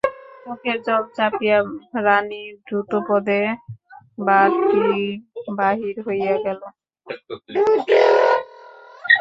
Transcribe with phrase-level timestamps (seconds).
[0.43, 1.57] চোখের জল চাপিয়া
[2.05, 3.41] রানী দ্রুতপদে
[4.19, 5.17] বাটীর
[5.57, 6.61] বাহির হইয়া গেল।